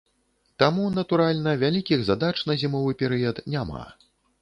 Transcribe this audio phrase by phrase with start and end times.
[0.63, 3.89] Таму, натуральна, вялікіх задач на зімовы перыяд няма.